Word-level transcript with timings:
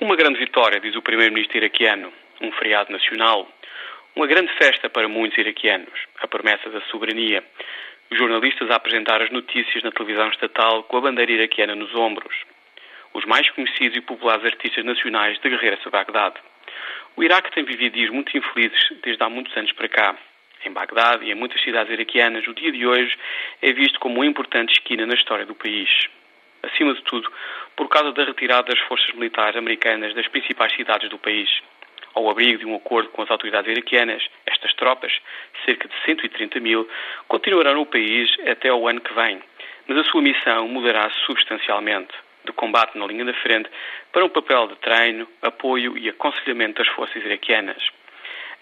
Uma 0.00 0.16
grande 0.16 0.38
vitória, 0.38 0.80
diz 0.80 0.96
o 0.96 1.02
primeiro-ministro 1.02 1.58
iraquiano, 1.58 2.10
um 2.40 2.50
feriado 2.52 2.90
nacional, 2.90 3.46
uma 4.16 4.26
grande 4.26 4.50
festa 4.54 4.88
para 4.88 5.06
muitos 5.06 5.36
iraquianos, 5.36 5.92
a 6.22 6.26
promessa 6.26 6.70
da 6.70 6.80
soberania, 6.86 7.44
os 8.10 8.16
jornalistas 8.16 8.70
a 8.70 8.76
apresentar 8.76 9.20
as 9.20 9.30
notícias 9.30 9.84
na 9.84 9.92
televisão 9.92 10.30
estatal 10.30 10.84
com 10.84 10.96
a 10.96 11.02
bandeira 11.02 11.32
iraquiana 11.32 11.74
nos 11.74 11.94
ombros, 11.94 12.34
os 13.12 13.26
mais 13.26 13.50
conhecidos 13.50 13.98
e 13.98 14.00
populares 14.00 14.42
artistas 14.42 14.86
nacionais 14.86 15.38
de 15.38 15.50
guerreiras 15.50 15.86
a 15.86 15.90
Bagdade. 15.90 16.36
O 17.14 17.22
Iraque 17.22 17.52
tem 17.52 17.62
vivido 17.62 17.92
dias 17.92 18.08
muito 18.08 18.34
infelizes 18.34 18.80
desde 19.02 19.22
há 19.22 19.28
muitos 19.28 19.54
anos 19.54 19.72
para 19.72 19.88
cá. 19.90 20.16
Em 20.64 20.72
Bagdade 20.72 21.26
e 21.26 21.30
em 21.30 21.34
muitas 21.34 21.62
cidades 21.62 21.92
iraquianas, 21.92 22.48
o 22.48 22.54
dia 22.54 22.72
de 22.72 22.86
hoje 22.86 23.14
é 23.60 23.70
visto 23.74 24.00
como 24.00 24.14
uma 24.14 24.26
importante 24.26 24.72
esquina 24.72 25.04
na 25.04 25.14
história 25.14 25.44
do 25.44 25.54
país 25.54 25.90
acima 26.80 26.94
de 26.94 27.02
tudo, 27.02 27.30
por 27.76 27.88
causa 27.88 28.10
da 28.12 28.24
retirada 28.24 28.72
das 28.72 28.78
forças 28.86 29.12
militares 29.14 29.56
americanas 29.56 30.14
das 30.14 30.26
principais 30.28 30.74
cidades 30.74 31.10
do 31.10 31.18
país. 31.18 31.48
Ao 32.14 32.28
abrigo 32.28 32.58
de 32.58 32.66
um 32.66 32.74
acordo 32.74 33.10
com 33.10 33.22
as 33.22 33.30
autoridades 33.30 33.70
iraquianas, 33.70 34.22
estas 34.46 34.72
tropas, 34.74 35.12
cerca 35.64 35.86
de 35.86 35.94
130 36.04 36.58
mil, 36.58 36.88
continuarão 37.28 37.74
no 37.74 37.86
país 37.86 38.30
até 38.48 38.72
o 38.72 38.88
ano 38.88 39.00
que 39.00 39.12
vem, 39.12 39.40
mas 39.86 39.98
a 39.98 40.04
sua 40.04 40.22
missão 40.22 40.66
mudará 40.68 41.08
substancialmente 41.26 42.12
de 42.44 42.52
combate 42.52 42.96
na 42.96 43.06
linha 43.06 43.26
da 43.26 43.34
frente 43.34 43.68
para 44.10 44.24
um 44.24 44.30
papel 44.30 44.68
de 44.68 44.76
treino, 44.76 45.28
apoio 45.42 45.96
e 45.98 46.08
aconselhamento 46.08 46.82
das 46.82 46.92
forças 46.94 47.22
iraquianas. 47.22 47.82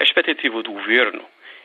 A 0.01 0.03
expectativa 0.03 0.63
do 0.63 0.73
governo 0.73 1.25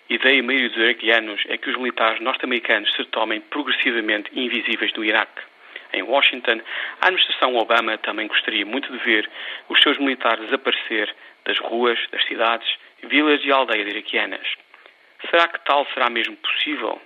e 0.09 0.17
da 0.19 0.29
maioria 0.43 0.69
dos 0.69 0.77
iraquianos 0.77 1.41
é 1.47 1.57
que 1.57 1.69
os 1.69 1.77
militares 1.77 2.21
norte-americanos 2.21 2.93
se 2.93 3.03
tomem 3.05 3.41
progressivamente 3.41 4.29
invisíveis 4.33 4.93
no 4.93 5.03
Iraque 5.03 5.52
em 5.93 6.01
Washington, 6.01 6.61
a 7.01 7.07
administração 7.07 7.55
Obama 7.55 7.97
também 7.99 8.27
gostaria 8.27 8.65
muito 8.65 8.91
de 8.91 8.97
ver 8.99 9.29
os 9.69 9.81
seus 9.81 9.97
militares 9.97 10.45
desaparecer 10.45 11.13
das 11.45 11.59
ruas, 11.59 11.99
das 12.11 12.23
cidades, 12.25 12.67
vilas 13.03 13.41
e 13.43 13.51
aldeias 13.51 13.87
iraquianas. 13.87 14.47
Será 15.29 15.47
que 15.47 15.63
tal 15.65 15.85
será 15.93 16.09
mesmo 16.09 16.35
possível? 16.37 17.01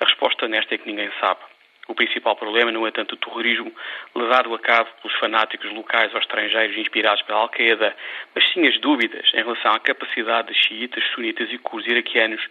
A 0.00 0.04
resposta 0.04 0.48
nesta 0.48 0.74
é 0.74 0.78
que 0.78 0.86
ninguém 0.86 1.10
sabe. 1.20 1.40
O 1.88 1.94
principal 1.94 2.36
problema 2.36 2.70
não 2.70 2.86
é 2.86 2.90
tanto 2.90 3.14
o 3.14 3.16
terrorismo 3.16 3.72
levado 4.14 4.54
a 4.54 4.58
cabo 4.58 4.90
pelos 5.00 5.18
fanáticos 5.18 5.72
locais 5.72 6.12
ou 6.12 6.20
estrangeiros 6.20 6.76
inspirados 6.76 7.22
pela 7.22 7.38
Al-Qaeda, 7.40 7.96
mas 8.34 8.46
sim 8.52 8.68
as 8.68 8.78
dúvidas 8.78 9.26
em 9.32 9.38
relação 9.38 9.72
à 9.72 9.80
capacidade 9.80 10.48
de 10.48 10.54
xiitas, 10.54 11.02
sunitas 11.14 11.50
e 11.50 11.56
curdos 11.56 11.90
iraquianos 11.90 12.46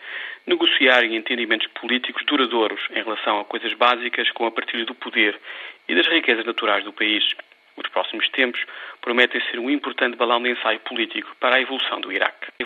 negociarem 0.48 1.16
entendimentos 1.16 1.68
políticos 1.68 2.26
duradouros 2.26 2.82
em 2.90 3.04
relação 3.04 3.40
a 3.40 3.46
coisas 3.46 3.74
básicas 3.74 4.32
como 4.32 4.50
a 4.50 4.52
partilha 4.52 4.86
do 4.86 4.96
poder 4.96 5.40
e 5.88 5.94
das 5.94 6.08
riquezas 6.08 6.44
naturais 6.44 6.84
do 6.84 6.92
país. 6.92 7.24
Os 7.78 7.88
próximos 7.90 8.28
tempos 8.30 8.60
prometem 9.02 9.40
ser 9.52 9.60
um 9.60 9.70
importante 9.70 10.18
balão 10.18 10.42
de 10.42 10.50
ensaio 10.50 10.80
político 10.80 11.36
para 11.40 11.58
a 11.58 11.62
evolução 11.62 12.02
do 12.02 12.12
Iraque. 12.12 12.48